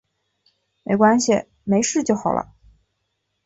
[0.81, 2.31] 没关系，没事就好